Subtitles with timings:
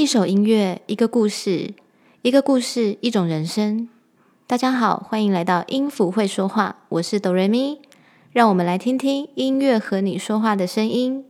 [0.00, 1.74] 一首音乐，一个故事，
[2.22, 3.86] 一个故事，一种人生。
[4.46, 7.82] 大家好，欢迎来到音符会说话，我是哆瑞咪，
[8.32, 11.26] 让我们来听听音乐和你说话的声音。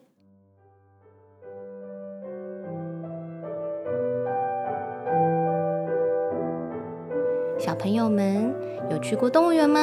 [7.58, 8.54] 小朋友们
[8.88, 9.80] 有去过动物园吗？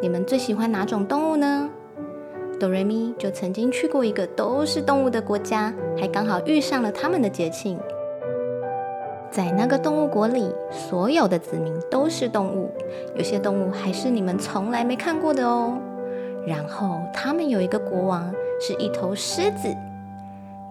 [0.00, 1.68] 你们最喜欢哪种动物呢？
[2.60, 7.76] 哆瑞咪就曾经去过一个都是动物的国家，还刚好遇上了他们的节庆。
[9.32, 12.70] 在那个动物国里，所有的子民都是动物，
[13.16, 15.80] 有些动物还是你们从来没看过的哦。
[16.46, 19.74] 然后他们有一个国王，是一头狮子。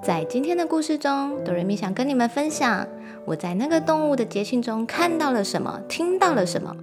[0.03, 2.87] 在今天的故事中，哆瑞咪想跟你们分享
[3.25, 6.75] 我在那个动物的节庆中看到了什么，听到了什么。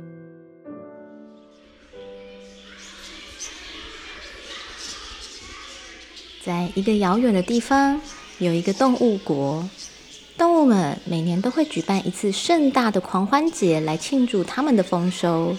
[6.45, 8.01] 在一个遥远的地方，
[8.39, 9.63] 有一个动物国，
[10.39, 15.57] 动物们每年都会举办一次盛大的狂欢节来庆祝他们的丰收。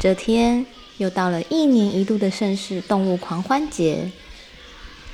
[0.00, 0.66] 这天
[0.98, 4.10] 又到了一年一度的盛世——动物狂欢节。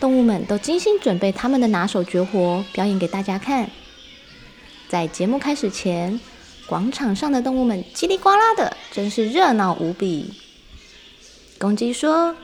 [0.00, 3.70] 动物们都精心准备他们的拿手绝活，表演给大家看。
[4.89, 6.19] 在节目开始前，
[6.67, 10.33] 广场上的动物们叽里呱啦的，真是热闹无比。
[11.59, 12.34] 公鸡说：“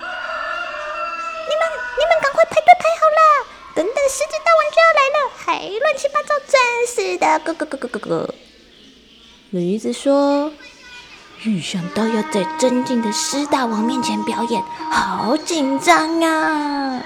[5.59, 8.35] 乱七八糟，真是的！”咯咯咯咯咯咯。
[9.51, 10.53] 驴子说
[11.45, 17.03] ：“预想到要在尊敬的狮大王面前表演，好紧张啊！”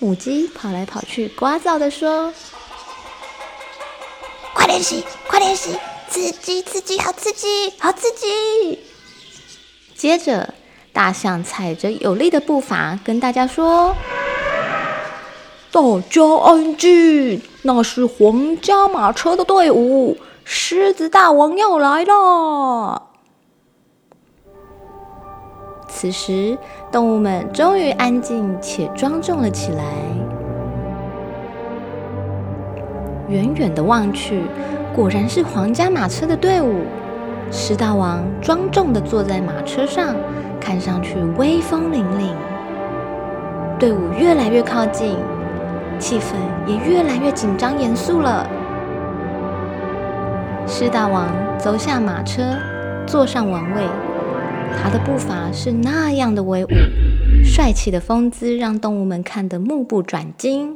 [0.00, 2.32] 母鸡跑来跑去，聒噪的说
[4.52, 8.78] ：“快练习，快练习，刺激，刺激，好刺激，好刺激！”
[9.96, 10.52] 接着，
[10.92, 13.96] 大象踩着有力的步伐跟大家说
[15.74, 23.02] ：“大家安静，那是皇家马车的队伍，狮子大王要来了。”
[25.90, 26.56] 此时，
[26.92, 29.82] 动物们终于安静且庄重了起来。
[33.28, 34.44] 远远的望去，
[34.94, 36.82] 果然是皇家马车的队伍。
[37.50, 40.14] 狮大王庄重的坐在马车上，
[40.60, 42.32] 看上去威风凛凛。
[43.76, 45.16] 队伍越来越靠近，
[45.98, 46.34] 气氛
[46.66, 48.46] 也越来越紧张严肃了。
[50.66, 51.28] 狮大王
[51.58, 52.42] 走下马车，
[53.06, 53.82] 坐上王位。
[54.82, 56.68] 他的步伐是那样的威武，
[57.44, 60.74] 帅气的风姿让动物们看得目不转睛。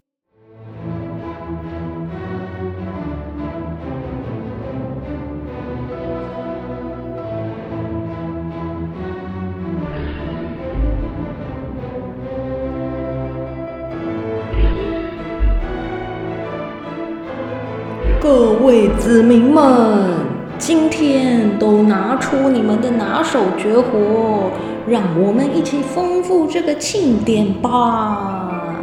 [18.30, 19.64] 各位子民们！
[20.58, 24.50] 今天都拿出你们的拿手绝活，
[24.86, 28.77] 让我们一起丰富这个庆典吧。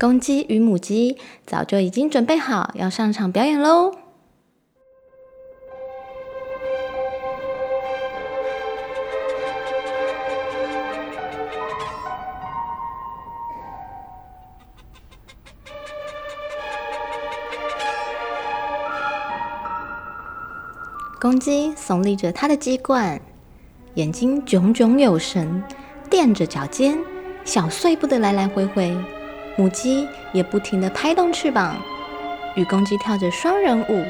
[0.00, 3.92] 公鸡与母鸡早就已经准备好要上场表演喽！
[21.20, 23.20] 公鸡耸立着它的鸡冠，
[23.96, 25.62] 眼睛炯炯有神，
[26.08, 26.98] 垫着脚尖，
[27.44, 28.96] 小碎步的来来回回。
[29.60, 31.76] 母鸡也不停的拍动翅膀，
[32.54, 34.06] 与公鸡跳着双人舞。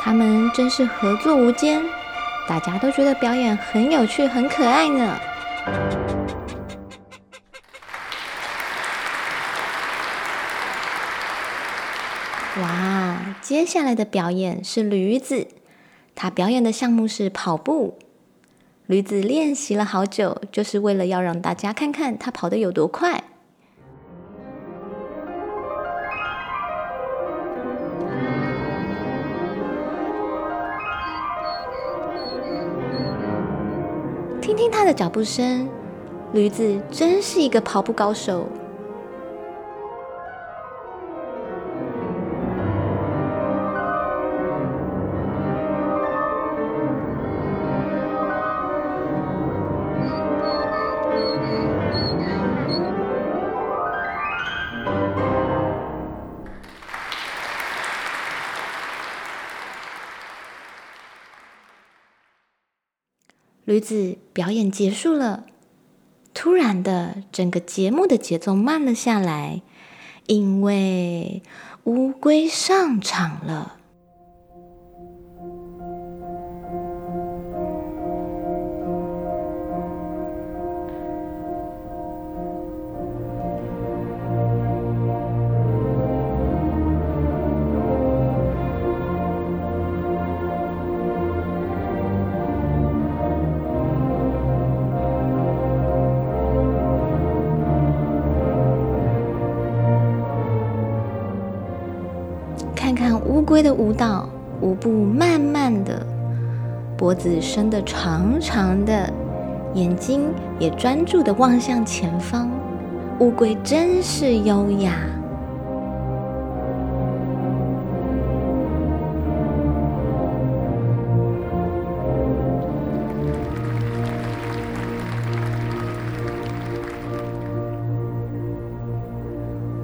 [0.00, 1.80] 他们真是合作无间，
[2.48, 5.16] 大家都觉得表演很有趣、很可爱呢。
[13.42, 15.48] 接下来的表演是驴子，
[16.14, 17.98] 他表演的项目是跑步。
[18.86, 23.24] 驴子练习了好久，就是为了要让大家看看他跑得有多快。
[34.40, 35.68] 听听他的脚步声，
[36.32, 38.46] 驴子真是一个跑步高手。
[63.72, 65.46] 驴子表演结束了。
[66.34, 69.62] 突然的，整个节目的节奏慢了下来，
[70.26, 71.42] 因为
[71.84, 73.78] 乌龟上场了。
[103.62, 104.28] 的舞蹈，
[104.60, 106.04] 舞步慢慢的，
[106.96, 109.08] 脖子伸得长长的，
[109.74, 110.22] 眼睛
[110.58, 112.50] 也专注的望向前方。
[113.20, 114.94] 乌龟真是优雅。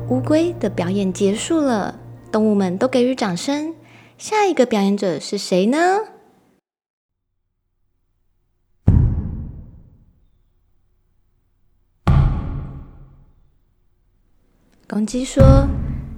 [0.08, 1.94] 乌龟的表演结束了。
[2.30, 3.74] 动物们都给予掌声。
[4.16, 6.00] 下一个表演者是谁呢？
[14.88, 15.42] 公鸡说：“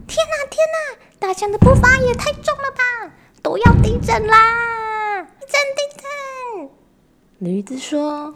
[0.06, 0.98] 天哪，天哪！
[1.18, 5.22] 大象的步伐也太重了吧，都要地震啦！
[5.22, 6.70] 地震，地震！”
[7.40, 8.32] 驴子说：“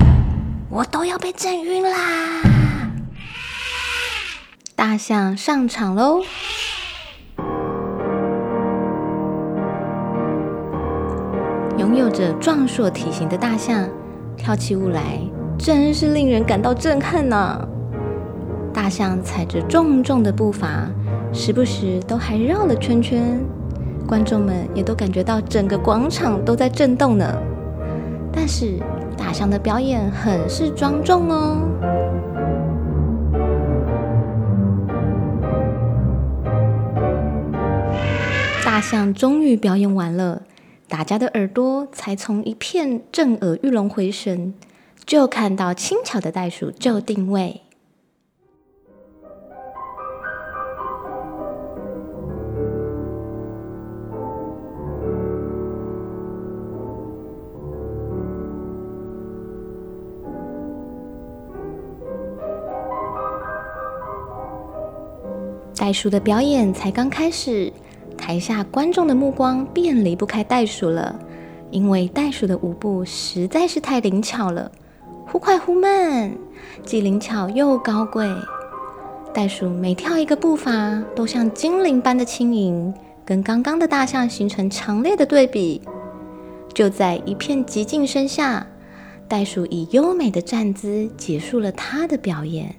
[0.69, 2.43] 我都要被震晕啦！”
[4.75, 6.21] 大象上场喽！
[12.15, 13.89] 着壮硕体型的大象
[14.37, 15.19] 跳起舞来，
[15.59, 17.69] 真是令人感到震撼呢。
[18.73, 20.89] 大象踩着重重的步伐，
[21.33, 23.39] 时不时都还绕了圈圈，
[24.07, 27.27] 观众们也都感觉到整个广场都在震动呢。
[28.33, 28.79] 但是
[29.17, 31.59] 大象的表演很是庄重哦。
[38.65, 40.43] 大象终于表演完了。
[40.89, 44.55] 大家的耳朵才从一片震耳欲聋回神，
[45.05, 47.63] 就看到轻巧的袋鼠就定位。
[65.77, 67.71] 袋鼠的表演才刚开始。
[68.27, 71.15] 台下观众的目光便离不开袋鼠了，
[71.71, 74.73] 因为袋鼠的舞步实在是太灵巧了，
[75.27, 76.35] 忽快忽慢，
[76.87, 78.27] 既灵巧又高贵。
[79.35, 82.95] 袋鼠每跳一个步伐，都像精灵般的轻盈，
[83.27, 85.83] 跟刚刚的大象形成强烈的对比。
[86.73, 88.67] 就在一片寂静声下，
[89.29, 92.75] 袋鼠以优美的站姿结束了它的表演。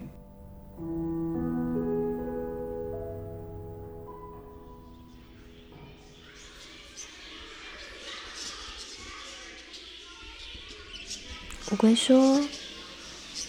[11.72, 12.40] 乌龟说：“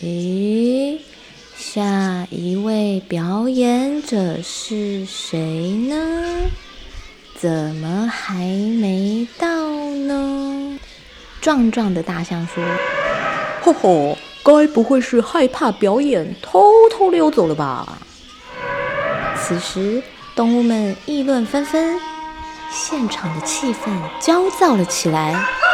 [0.00, 0.99] 咦，
[1.54, 5.38] 下一位表演者是谁
[5.88, 6.50] 呢？
[7.38, 9.46] 怎么还没到
[9.90, 10.78] 呢？”
[11.42, 12.64] 壮壮的大象说
[13.62, 17.99] ：“吼吼，该不会是害怕表演，偷偷溜走了吧？”
[19.38, 20.02] 此时，
[20.35, 22.00] 动物们议论纷纷，
[22.70, 23.90] 现场的气氛
[24.23, 25.65] 焦躁了起来。